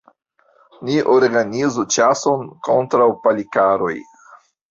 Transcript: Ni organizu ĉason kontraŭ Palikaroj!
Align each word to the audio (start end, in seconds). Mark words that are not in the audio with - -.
Ni 0.87 0.95
organizu 1.15 1.85
ĉason 1.95 2.49
kontraŭ 2.69 3.09
Palikaroj! 3.27 3.93